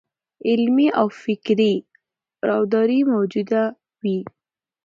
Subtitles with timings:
[0.49, 1.73] علمي او فکري
[2.49, 3.61] راوداري موجوده
[4.01, 4.19] وي.